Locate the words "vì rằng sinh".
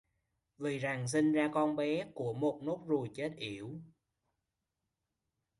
0.57-1.31